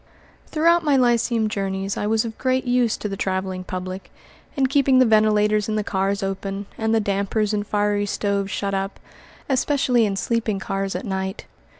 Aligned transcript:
Throughout 0.47 0.83
my 0.83 0.95
lyceum 0.97 1.47
journeys 1.47 1.95
I 1.95 2.07
was 2.07 2.25
of 2.25 2.35
great 2.39 2.65
use 2.65 2.97
to 2.97 3.07
the 3.07 3.15
traveling 3.15 3.63
public, 3.63 4.11
in 4.55 4.65
keeping 4.65 4.97
the 4.97 5.05
ventilators 5.05 5.69
in 5.69 5.75
the 5.75 5.83
cars 5.83 6.23
open, 6.23 6.65
and 6.75 6.91
the 6.95 6.99
dampers 6.99 7.53
in 7.53 7.61
fiery 7.61 8.07
stoves 8.07 8.49
shut 8.49 8.73
up, 8.73 8.99
especially 9.47 10.07
in 10.07 10.15
sleeping 10.15 10.57
cars 10.57 10.95
at 10.95 11.05
night. 11.05 11.45